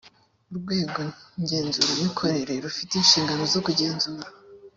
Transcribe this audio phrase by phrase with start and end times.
[0.51, 1.01] urwego
[1.41, 4.25] ngenzuramikorere rufite inshingano zo kugenzura